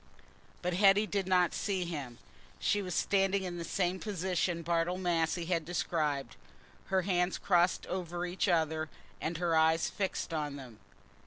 But 0.63 0.73
Hetty 0.73 1.05
did 1.05 1.27
not 1.27 1.53
see 1.53 1.85
him. 1.85 2.17
She 2.59 2.81
was 2.81 2.95
standing 2.95 3.43
in 3.43 3.57
the 3.59 3.63
same 3.63 3.99
position 3.99 4.63
Bartle 4.63 4.97
Massey 4.97 5.45
had 5.45 5.63
described, 5.63 6.37
her 6.85 7.03
hands 7.03 7.37
crossed 7.37 7.85
over 7.85 8.25
each 8.25 8.47
other 8.47 8.89
and 9.21 9.37
her 9.37 9.55
eyes 9.55 9.91
fixed 9.91 10.33
on 10.33 10.55
them. 10.55 10.79